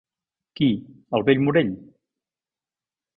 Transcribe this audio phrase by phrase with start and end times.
[0.59, 0.69] Qui,
[1.17, 1.69] el vell Morell?